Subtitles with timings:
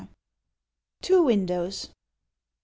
[1.03, 1.89] TWO WINDOWS.
[1.91, 1.93] I.